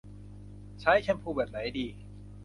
[0.81, 1.87] ใช้แชมพูแบบไหนดี